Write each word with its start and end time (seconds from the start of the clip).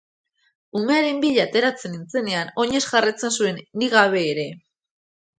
Umearen 0.77 1.17
bila 1.25 1.43
ateratzen 1.43 1.93
nintzenean, 1.95 2.49
oinez 2.63 2.81
jarraitzen 2.85 3.35
zuen 3.35 3.61
ni 3.83 3.91
gabe 3.95 4.23
ere. 4.31 4.47